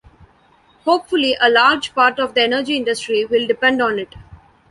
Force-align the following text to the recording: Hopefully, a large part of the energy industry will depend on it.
Hopefully, 0.83 1.37
a 1.39 1.47
large 1.47 1.93
part 1.93 2.17
of 2.17 2.33
the 2.33 2.41
energy 2.41 2.75
industry 2.75 3.23
will 3.23 3.45
depend 3.45 3.83
on 3.83 3.99
it. 3.99 4.15